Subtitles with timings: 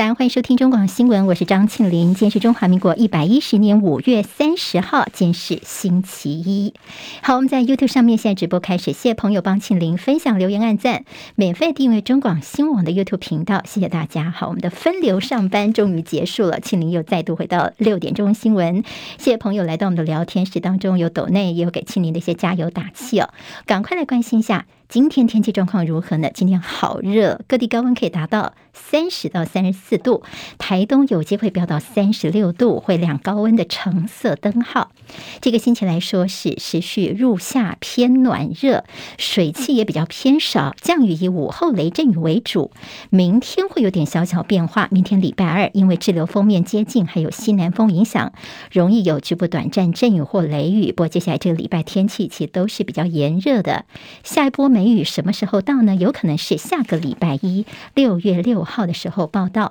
[0.00, 2.14] 早安，欢迎收听中广新闻，我是张庆林。
[2.14, 6.72] 今天是中华民国一百一十年五月三十号，今天是星期一。
[7.20, 11.04] 好，我们在 YouTube 上面现在直播开始，谢谢朋友帮庆林分享、留言、按赞，
[11.34, 14.30] 免费订阅中广新闻网的 YouTube 频道，谢谢大家。
[14.30, 18.82] 好，我们的分流上班终于结束了，庆林又再度回到六点钟新闻。
[19.18, 23.28] 谢谢朋友来到我们的聊天室当中，有抖内，也有给庆林的一些加油打气哦，
[23.66, 24.64] 赶快来关心一下。
[24.88, 26.30] 今天天气状况如何呢？
[26.34, 30.22] 今天好热，各地高温可以达到三十到三十四四度，
[30.56, 34.92] 台东有机会飙到三十六度，会亮高温的橙色灯号。
[35.40, 38.84] 这个星期来说是持续入夏偏暖热，
[39.18, 42.70] 水汽也比较偏少，降雨以午后雷阵雨为主。
[43.10, 48.32] 明天会有点小小变化，明天礼拜二因为滞留锋面接近，还有西南风影响，
[48.70, 50.92] 容易有局部短暂阵雨或雷雨。
[50.92, 53.86] 不过接下来这个礼拜天气其实都是比较炎热的，
[54.22, 55.96] 下一波梅雨什么时候到呢？
[55.96, 59.69] 有可能是下个礼拜一，六月六号的时候报道。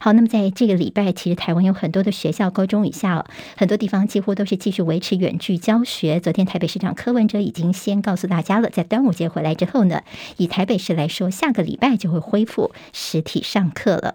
[0.00, 3.24] 好，那么在这个礼拜，其实台湾有很多的学校，高中以下，
[3.56, 6.20] 很多地方几乎都是继续维持远距教学。
[6.20, 10.02] 昨天台北市长柯文哲已经先告诉大家了，在端午节回来之后呢，
[10.36, 14.14] 以台北市来说，下个礼拜就会恢复实体上课了。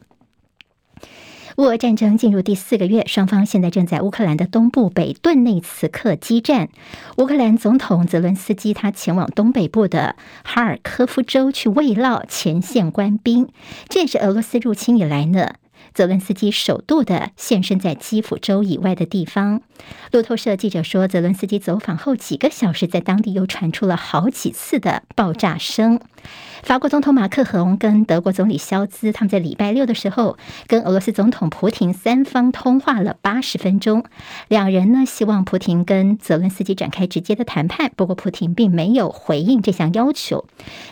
[1.57, 6.69] 乌俄战争进入第四个月，双方现在正在乌克兰的东部北顿内茨克激战。
[7.17, 13.49] 乌克兰总统泽伦斯基他前往东北部的哈尔科夫州去慰劳前线官兵，
[13.87, 15.53] 这也是俄罗斯入侵以来呢，
[15.93, 19.61] 泽伦斯基首度的现身在基辅州以外的地方。
[20.11, 25.99] 路透社记者说，泽伦斯基走访后几个小时，在当地又传出了好几次的爆炸声。
[26.63, 34.05] 法国总统马克龙跟德国总理肖兹，他们在礼拜六的时候跟俄罗斯总统普亭三方通话了八十分钟。
[34.47, 40.45] 两人呢希望普亭跟泽伦斯基展开直接的谈判，不过普亭并没有回应这项要求。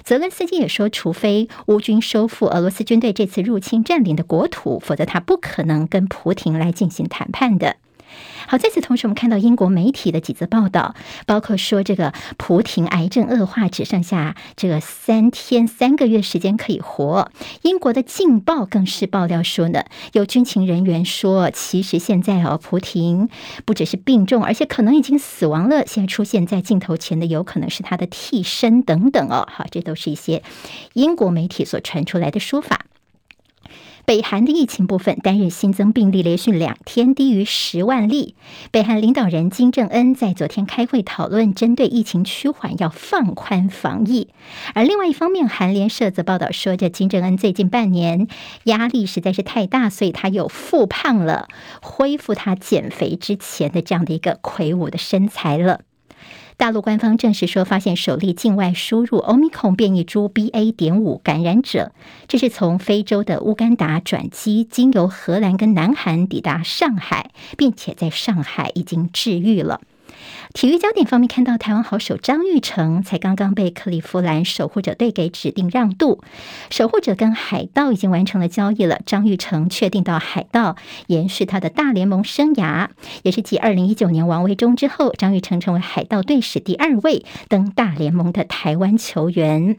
[0.04, 7.78] 泽伦斯基也说，除非乌军收复俄罗斯军队这次入侵占领的国土，否则他不可能跟普亭来进行谈判的。
[8.48, 10.96] 好，在此同时，我们看到英国媒体的几则报道，
[11.26, 17.32] 包括说这个普亭癌症恶化，只剩下这个三天三个月时间可以活。
[17.62, 23.30] 英国的《镜报》更是爆料说呢，有军情人员说，其实现在哦，普亭
[23.64, 25.86] 不只是病重，而且可能已经死亡了。
[25.86, 29.48] 现在出现在镜头前的，有可能是他的替身等等哦。
[29.52, 30.44] 好，这都是一些
[30.94, 32.86] 英国媒体所传出来的说法。
[34.06, 38.36] 北韩的疫情部分，单日新增病例连续两天低于十万例。
[38.72, 44.30] 北韩领导人金正恩在昨天开会讨论，针对疫情趋缓要放宽防疫。
[44.74, 48.28] 而另外一方面，韩联社则报道说，这金正恩最近半年
[48.66, 51.48] 压力实在是太大，所以他又复胖了，
[51.82, 55.82] 恢复他减肥之前的这样的一个魁梧的身材了。
[56.62, 60.72] 大陆官方证实说，发现首例境外输入欧米孔变异株 BA.
[60.72, 61.92] 点五感染者，
[62.28, 69.82] 这是从非洲的乌干达转机，经由荷兰跟南韩抵达上海，并且在上海已经治愈了。
[70.54, 76.22] 体育焦点方面，看到台湾好手张玉成才刚刚被克利夫兰守护者队给指定让渡，
[76.70, 79.00] 守护者跟海盗已经完成了交易了。
[79.06, 80.76] 张玉成确定到海盗
[81.08, 82.90] 延续他的大联盟生涯，
[83.24, 89.78] 也是继二零一九年王维忠之后，张玉成成为海盗队史第二位登大联盟的台湾球员。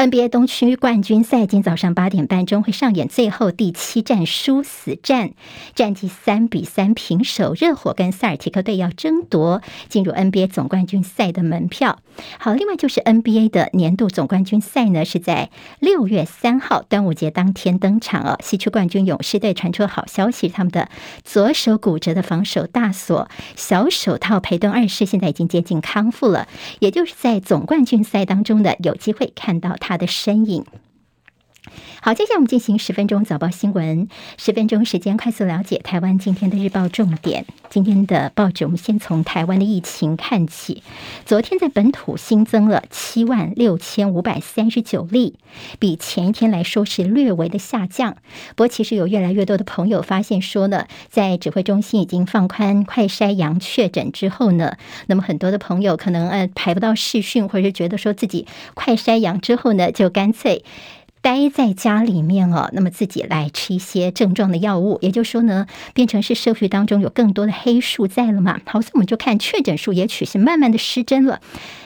[0.00, 5.32] NBA 东区冠军赛今早上八点半钟会上演最后第七战殊死战，
[5.74, 11.98] 战绩三比三平手，热火跟塞尔提克队要争夺进入 NBA 总冠军赛的门票。
[12.38, 15.50] 好，另外就是 NBA 的年度总冠军赛呢，是在
[15.80, 18.38] 六月三号端午节当天登场哦。
[18.42, 20.88] 西区冠军勇士队传出好消息，他们的
[21.24, 29.89] 左手骨折的防守大锁小手套培顿二世现在已经接近康复了，也就是在总冠军赛当中呢有机会看到他。
[29.90, 30.64] 他的身影。
[32.02, 37.44] 好，接下来我们进行十分钟早报新闻，十分钟时间快速了解台湾今天的日报重点。
[37.68, 40.82] 今天的报纸，我们先从台湾的疫情看起。
[41.24, 45.34] 昨天在本土新增了七万六千五百三十九例，
[45.78, 48.16] 比前一天来说是略微的下降。
[48.56, 54.76] 不过，其实有越来越多的朋友发现说呢，在指挥中心已经放宽快筛阳确诊之后呢，
[55.06, 60.64] 那么很多的朋友可能呃排不到视讯，或者是觉得说自己快筛阳之后呢，就干脆。
[61.22, 68.60] 待在家里面哦，那么自己来吃一些症状的药物，也就是说呢，变成是社会当中有更多的黑数在了嘛。
[68.64, 71.40] 好，所以我们就看确诊数也许是慢慢的失真了。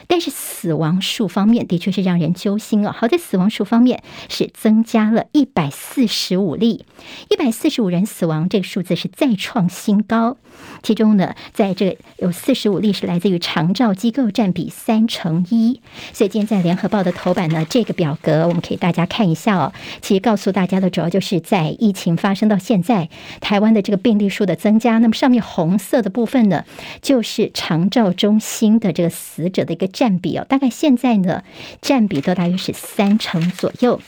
[0.07, 2.91] 但是死亡数方面的确是让人揪心哦。
[2.95, 6.85] 好在死亡数方面是增加了一百四十五例，
[7.29, 10.37] 一百四十五人死亡，这个数字是再创新高。
[10.83, 15.81] 其中呢，在这有四十五例是来自于长照机构，占比三成一。
[16.13, 19.73] 所以今天在联合报的头版呢，这个表格我们可以大家看一下哦。
[20.01, 23.09] 其实告诉大家的主要就是在疫情发生到现在，
[23.41, 24.97] 台湾的这个病例数的增加。
[24.99, 26.65] 那么上面红色的部分呢，
[27.01, 31.43] 就是长照中心的这个死者的一个占比哦，大概现在呢，
[31.81, 34.01] 占比都大约是三成左右。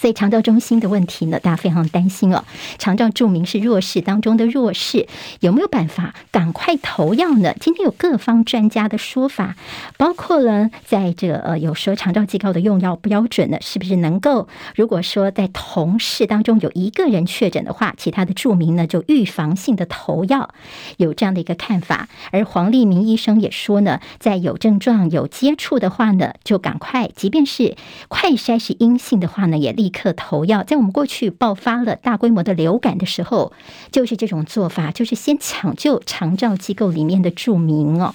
[0.00, 2.44] 所以长照中心的问题呢，大家非常担心哦。
[2.78, 5.06] 长照著名是弱势当中的弱势，
[5.40, 7.54] 有没有办法赶快投药呢？
[7.60, 9.56] 今天有各方专家的说法，
[9.96, 14.48] 包括了在这呃，有说长照机构的用药标准呢，是不是能够？
[14.76, 20.54] 如果说在同事当中有一个人确诊的话，其他的著名呢就预防性的投药，
[20.98, 22.08] 有这样的一个看法。
[22.30, 27.76] 而黄立明医生也说呢，在有症状有接触的话呢，就赶快，即便是
[28.08, 29.70] 快筛是阴性的话呢，也。
[29.80, 33.52] 立刻投药，在我们过去爆发了大规模的流感的时候，
[33.92, 38.14] 就是这种做法，就是先抢救长照机构里面的住民哦。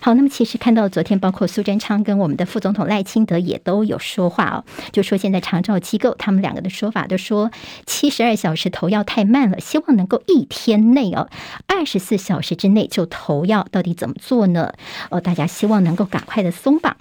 [0.00, 7.50] 好，那么其实看到昨天，包括苏贞昌跟我们的副总统赖清德也都有说话哦，就说现在长照机构他们两个的说法都说，
[7.84, 11.28] 七十二小时投药太慢了，希望能够一天内哦，
[11.66, 14.72] 二十四小时之内就投药，到底怎么做呢？
[15.10, 16.96] 哦，大家希望能够赶快的松绑。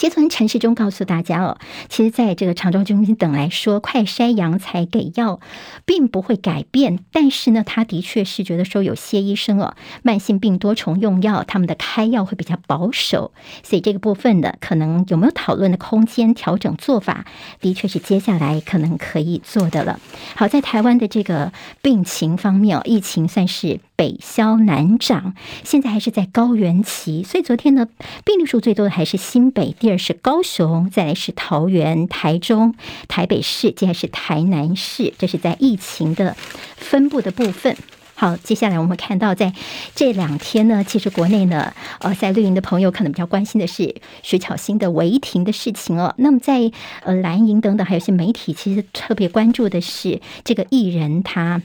[0.00, 1.58] 其实，陈世忠告诉大家哦，
[1.90, 5.40] 其实在这个长照中心等来说，快筛阳才给药，
[5.84, 7.00] 并不会改变。
[7.12, 13.32] 但是呢，他的确是觉得说，有些医生哦，慢性病多重用药，他们的开药会比较保守。
[13.62, 17.26] 所以这个部分的可能有没有讨论的空间，调整做法，
[17.60, 20.00] 的确是接下来可能可以做的了。
[20.34, 21.52] 好，在台湾的这个
[21.82, 23.80] 病情方面哦，疫情算是。
[24.00, 27.86] 北消南涨，现在还是在高原期，所以昨天呢，
[28.24, 32.74] 病例数最多的还是新北，第二是高雄，再来是桃园、台中、
[33.08, 36.36] 台北市，接下来是台南市，这是在疫情的
[36.76, 37.76] 分布的部分。
[38.14, 39.52] 好，接下来我们看到在
[39.94, 46.14] 这两天呢，其实国内呢，呃，在绿营的朋友可能比较关心的是徐巧芯的违停的事情哦。
[46.18, 46.70] 那么在
[47.02, 51.62] 呃蓝营等等，还有一些媒体，其实特别关注的是这个艺人他。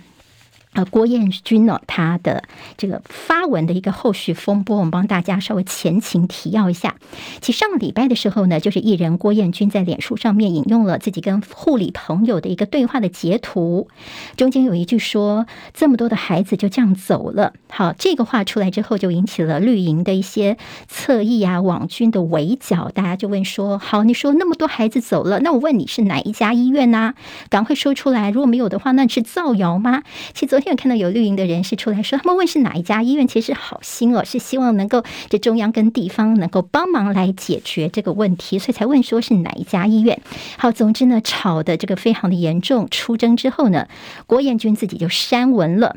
[0.76, 2.44] 呃，郭彦军呢，他的
[2.76, 6.96] 这个发文的一个后续风波，我们帮大家稍微前情提要一下。
[7.40, 13.88] 其实上个礼拜的时候呢，就是艺人郭彦军在脸书上面引用了自己跟护理朋友的一个对话的截图，
[14.36, 20.58] 中间有一句说：“这么多的孩子就这样走了。”好，这个话出来之后，就引起了绿营的一些
[20.90, 27.14] 侧翼啊、网军的围剿，大家就问说：“好，你说那么多孩子走了，那我问你是哪一家医院呢？
[27.50, 30.04] 赶快说出来，如果没有的话，那是造谣吗？”
[30.36, 30.65] 其实昨天。
[30.66, 40.20] 因为看到有绿营的人士出来说，他们问是哪一家医院，其实好心哦，是希望能够这中央跟地方能够帮忙来解决这个问题，所以才问说是哪一家医院。
[40.58, 43.88] 好，总之呢，吵得这个非常的严重，出征之后呢，
[44.26, 45.96] 郭彦军自己就删文了。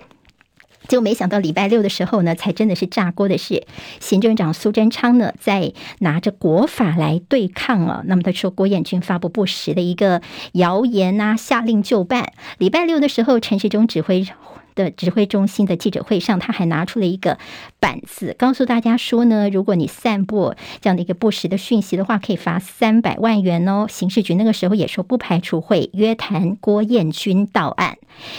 [0.88, 3.66] 就没想到礼拜六的时候呢，才真的是炸锅的事
[4.00, 8.02] 行政长苏贞昌呢，在拿着国法来对抗啊。
[8.06, 10.22] 那么他说郭彦均发布不实的一个
[10.54, 12.32] 谣言啊，下令就办。
[12.58, 14.26] 礼拜六的时候，陈时中指挥。
[14.74, 17.36] 的指挥中心的记者会上，他还拿出了一个
[17.80, 23.86] 板子，告诉大家说呢，如果你散布这样的一个不实的讯息的话，可以罚三百万元哦。
[23.88, 27.97] 刑事局那个时候也说不排除会约谈郭彦均到案。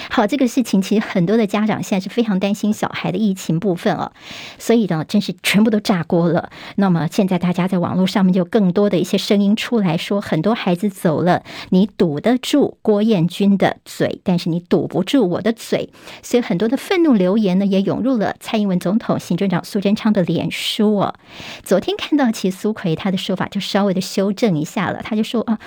[0.10, 4.12] 好，这个事情其实很多的家长现在是非常担心小孩的疫情部分哦，
[4.58, 6.50] 所以呢，真是全部都炸锅了。
[6.76, 15.90] 那么现在大家在网络上面就更多的一些声音出来说，很多孩子走了，你堵得住郭彦军的嘴，但是你堵不住我的嘴。
[16.22, 21.16] 所以很多的愤怒留言呢，也涌入了蔡英文总统、行政长苏贞昌的脸书哦。
[21.64, 25.60] 昨天看到其实苏奎他的说法就稍微的修正一下了，他就说啊，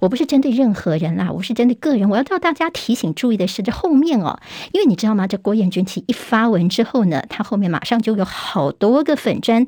[0.00, 2.10] 我不是针对任何人啦，我是针对个人。
[2.10, 4.38] 我要叫大家提醒注意的甚至后面哦，
[4.72, 5.26] 因为你知道吗？
[5.26, 9.66] 这郭彦军其一发文之后呢，他后面马上就有好多个粉砖。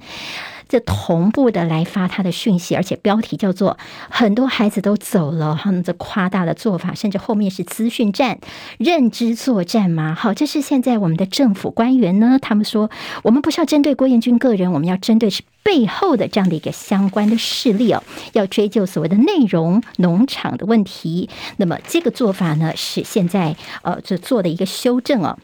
[0.72, 3.76] 这同步的来发他的讯息，而且标题叫做
[4.08, 8.38] “很多孩子都走了”，他们这夸大的做法，甚至后面是资讯战、
[8.78, 10.14] 认知作战嘛？
[10.14, 12.90] 好，这是现在我们的政府官员呢，他们说
[13.22, 18.02] 我们不是要针对郭彦军个人，我们要针对是背后的这样的一个相关的势力哦，
[18.32, 21.28] 要追究所谓的内容农场的问题。
[21.58, 25.38] 那么这个做法呢，是现在呃，这做的一个修正哦。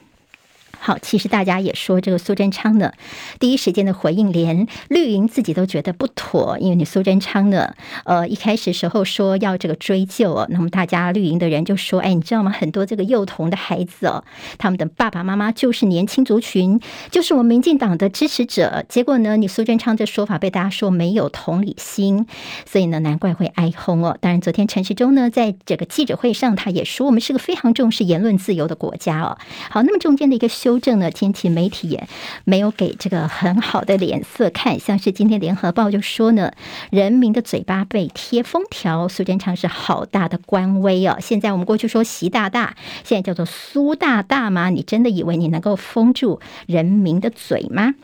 [0.89, 2.91] 好，其实大家也说这个苏贞昌呢，
[3.39, 12.51] 第一时间的回应，连绿营自己都觉得不妥，因为你苏贞昌呢，呃，一开始时候说要这个追究哦，那么大家绿营的人就说，哎，你知道吗？
[12.51, 14.25] 很多这个幼童的孩子哦，
[14.57, 16.81] 他们的爸爸妈妈就是年轻族群，
[17.11, 22.27] 就是我们民进党的支持者，结果呢，你苏贞昌这说法被大家说没有同理心，
[22.65, 24.17] 所以呢，难怪会挨轰哦。
[24.23, 29.37] 当然，昨天陈时中呢，在这个记者会上，他也说，我们是个非常重视言论自由的国家哦。
[29.69, 32.09] 好，那么中间的一个修正呢，天气媒体也
[32.45, 36.53] 没有给这个很好的脸色看，像是今天联合报就说呢，
[36.91, 41.17] 人民的嘴巴被贴封条，苏贞昌是好大的官威哦。
[41.21, 44.71] 现在我们过去说习大大，现在叫做苏大大吗？
[44.71, 47.95] 你真的以为你能够封住人民的嘴吗？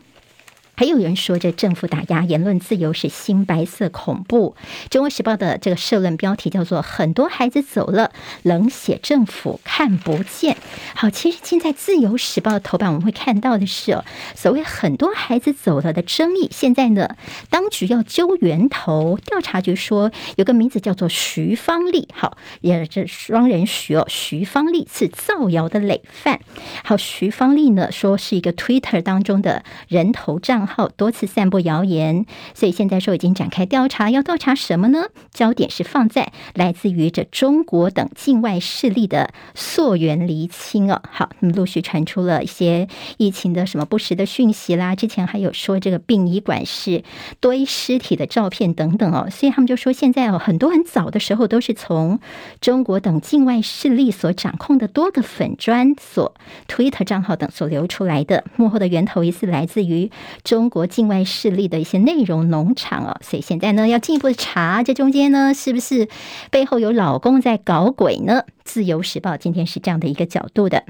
[0.75, 4.55] 还有人说，这政府打压言论自由是新白色恐怖。
[4.89, 8.11] 中国时报的这个社论标题叫做“很多孩子走了，
[8.43, 10.57] 冷血政府看不见”。
[10.95, 14.03] 好，其实现在自由时报的头版我们会看到的是哦，
[14.35, 16.49] 所谓“很多孩子走了”的争议。
[16.51, 17.15] 现在呢，
[17.49, 26.41] 当局要揪源头，调查局说有个名字叫做徐芳丽，好，也是双人徐哦，徐芳丽是造谣的累犯。
[26.83, 35.05] 好，徐芳丽呢说是一个 Twitter 当中的人头账号多次散布谣言，所以现在说已经展开调查，要调查什么呢？
[35.31, 41.01] 焦点是放在来自于这中国等境外势力的溯源厘清哦。
[41.11, 47.03] 好，那么陆续传出了一些疫情的什么不实的讯息啦，之前还有说这个殡仪馆是
[47.39, 52.19] 堆尸体的照片等等哦，所以他们就说现在哦，很多很早的时候都是从
[52.61, 56.33] 中国等境外势力所掌控的多个粉专所
[56.67, 60.09] Twitter 账号等所流出来的，幕后的源头疑似来自于
[60.43, 66.07] 中中国境外势力的一些内容农场啊，所以现在呢要进一步的查，这中间呢是不是
[66.49, 68.43] 背后有老公在搞鬼呢？
[68.63, 70.85] 自由时报今天是这样的一个角度的。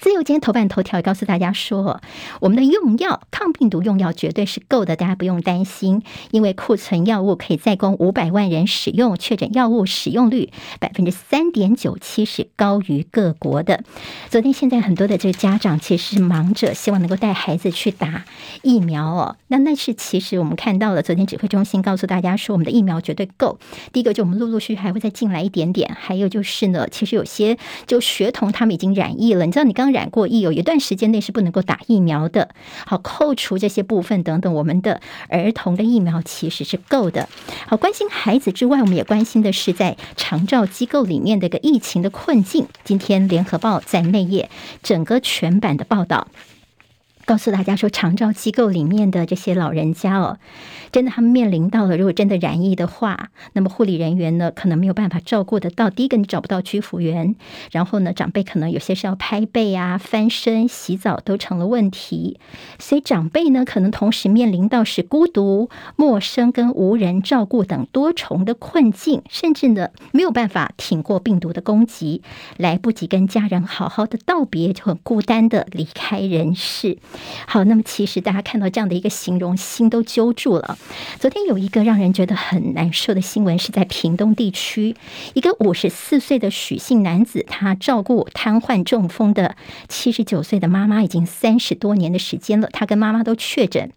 [0.00, 2.00] 自由今天头版头条也告诉大家说，
[2.40, 13.84] 我们的用药抗病毒用药绝对是够的，大家不用担心，因为库存药物可以再供五百万人使用，确诊药物使用率百分之三点九七是高于各国的。
[14.28, 18.24] 昨天现在很多的这个家长其实是忙着希望能够带孩子去打
[18.62, 23.58] 疫苗哦，那那是其实我们看到了，昨天指挥中心告诉大家说，我们的疫苗绝对够。
[23.92, 27.56] 第一个就我们陆陆续续还会再进来一点点，还有就是呢，其实有些
[27.86, 29.81] 就学童他们已经染疫了，你知道你刚。
[29.90, 32.50] 染过疫，有一段时间内是不能够打疫苗的。
[32.86, 37.28] 好，扣除这些部分等等，我们的儿童的疫苗其实是够的。
[37.66, 42.66] 好，关心孩子之外，我们也关心的是在长照机构里面的一个疫情的困境。
[42.84, 44.50] 今天联合报在内页
[44.82, 46.28] 整个全版的报道。
[47.24, 50.38] 告诉大家说，长照机构里面的这些老人家哦，
[50.90, 55.88] 真的他们面临到了，如果真的染疫的话，那么护理人员呢，可能没有办法照顾得到。
[55.88, 57.36] 第一个，你找不到居服员，
[57.70, 62.40] 然后呢，长辈可能有些是要拍背啊、翻身、洗澡都成了问题。
[62.78, 72.22] 所以长辈呢，可能同时面临到是孤独、陌生跟无人照顾等多重的困境，甚至呢，没有办法挺过病毒的攻击，
[72.56, 76.98] 来不及跟家人好好的道别，就很孤单的离开人世。
[77.46, 80.78] 好，那么其实大家看到这样的一个形容，心都揪住了。
[81.18, 84.96] 昨天有一个让人觉得很难受的新闻，是在屏东地区，
[85.34, 89.56] 一个五十四岁的许姓男子，他照顾瘫痪中风的
[89.88, 93.90] 七十九岁的妈妈已经三十多年的时间了，他跟妈妈都确诊。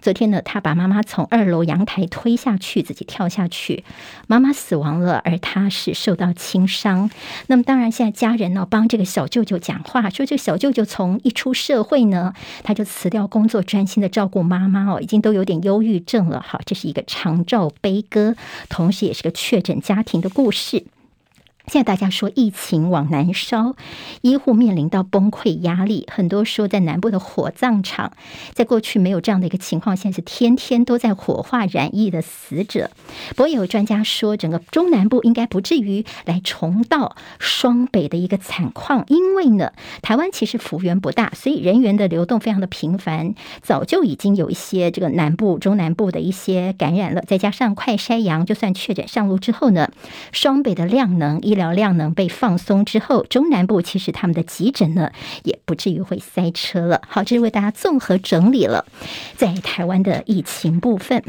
[0.00, 3.84] 昨天呢，他把妈妈从二楼阳台推下去，自己跳下去，
[4.26, 7.10] 妈妈死亡了，而他是受到轻伤。
[7.46, 16.40] 那么当然，现在家人呢帮这个小舅舅讲话，说这小舅舅从一出社会呢，他就辞掉工作，专心的照顾妈妈哦，已经都有点忧郁症了。
[16.46, 18.34] 好，这是一个长照悲歌，
[18.68, 20.84] 同时也是个确诊家庭的故事。
[21.66, 23.76] 现在大家说疫情往南烧，
[24.20, 26.06] 医护面临到崩溃压力。
[26.12, 28.12] 很多说在南部的火葬场，
[28.52, 32.90] 在过去没有这样的一个情况，现在是天天都在火化染疫的死者。
[33.30, 49.90] 不过有专家说，整个中南部应该不至于来重蹈双北的一个惨况，因为呢，台湾其实幅员不大，所以人员的流动非常的频繁，早就已经有一些这个南部、中南部的一些感染了，再加上快筛阳，就算确诊上路之后呢，
[50.32, 57.02] 双北的量能医疗量能被放松之后，中南部其实他们的急诊呢，也不至于会塞车了。
[57.06, 58.86] 好，这是为大家综合整理了
[59.36, 61.22] 在台湾的疫情部分。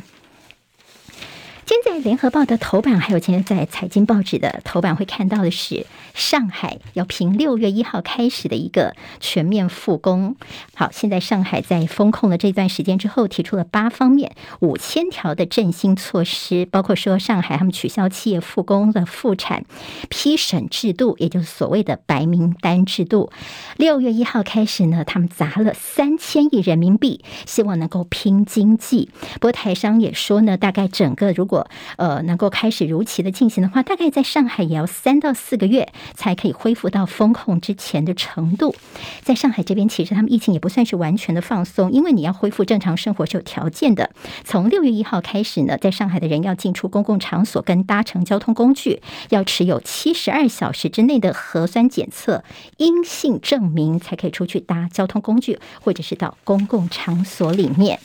[1.66, 10.36] 今天在联合报的头版，还有今天在财经报纸的头版会看到的是，上海要凭六月一号开始的一个全面复工。
[10.76, 19.64] 好，现在上海在封控了这段时间之后，提出了八方面五千条的振兴措施，包括说上海他们取消企业复工的复产
[20.10, 23.32] 批审制度，也就是所谓的白名单制度。
[23.78, 29.10] 六月一号开始呢，他们砸了三千亿人民币，希望能够拼经济。
[29.36, 38.74] 不过台商也说呢，大概整个如果如果呃，能够开始如期的进行的话，大概在上海也要三到四个月才可以恢复到封控之前的程度。
[39.22, 44.10] 在上海这边，其实他们疫情也不算是完全的放松，因为你要恢复正常生活是有条件的。
[44.44, 52.44] 从六月一号开始呢，在上海的人要进出公共场所跟搭乘交通工具，要持有七十二小时之内的核酸检测
[52.78, 58.00] 阴性证明，才可以出去搭交通工具或者是到公共场所里面。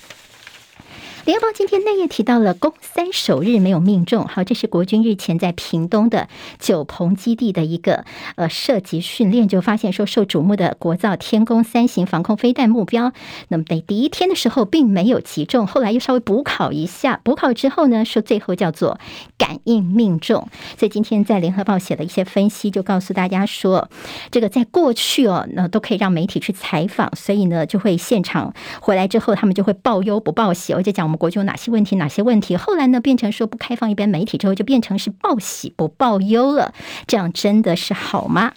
[1.28, 6.26] 联合报今天内页提到了攻三首日没有命中，好，这是国军日前在屏东的
[6.58, 8.06] 九鹏基地的一个
[8.36, 13.12] 呃射击训练，就发现说受瞩目的国造天弓三型防空飞弹目标，
[13.48, 18.98] 那么在第一天的时候并没有击中，后来又稍微补考一下，补考之后呢，说最后叫做
[19.36, 20.48] 感应命中。
[20.78, 23.90] 所以今天在联合报写了一些分析，就告诉大家说，
[24.30, 31.17] 这个在过去哦，那都可以让媒体去采访，所以呢就会现场回来之后，他们就会报忧不报喜，我就讲我们。
[31.18, 31.96] 国军有哪些问题？
[31.96, 32.56] 哪些问题？
[32.56, 36.72] 后来呢，变成说不开放一般媒体之后，就变成是报喜不报忧了。
[37.06, 38.52] 这样真的是好吗？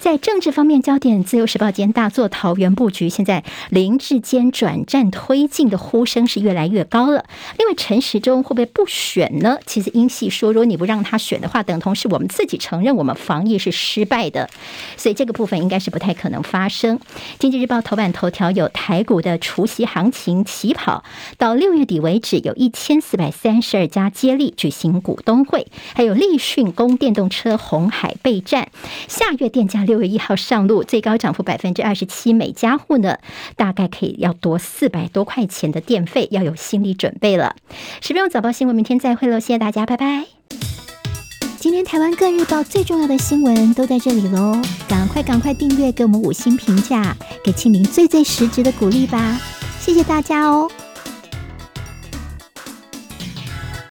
[0.00, 7.26] 在政治方面，焦点自由时报间大做桃园布局，现在林志坚转战推进的呼声是越来越高了。
[7.58, 9.58] 另外，陈时中会不会不选呢？
[9.66, 14.48] 其实英系说，如果你不让他选的话，等同是我们自己承认我们防疫是失败的，
[14.96, 16.98] 所以这个部分应该是不太可能发生。
[17.38, 21.04] 经济日报头版头条有台股的除夕行情起跑，
[21.36, 21.96] 到六月底。
[22.06, 28.68] 为止有一千四百三十二家接力举行股东会，还有立讯供电动车红海备战，
[29.08, 33.18] 下月电价六月一号上路，最高涨幅百分之二十七，每家户呢
[33.56, 37.56] 大概可以要多四百多块钱的电费，要有心理准备了。
[38.00, 40.26] 十分钟早报新闻，明天再会喽，谢谢大家，拜拜。
[41.58, 49.40] 今天台湾各日报最重要的新闻都在这里喽，赶快赶快订阅，给我们五星评价，给庆明最最实质的鼓励吧，
[49.80, 50.70] 谢谢大家哦。